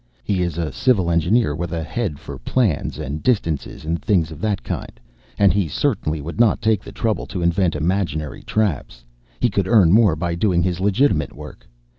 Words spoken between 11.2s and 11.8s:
work.